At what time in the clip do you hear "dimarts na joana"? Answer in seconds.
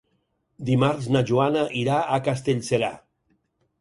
0.69-1.67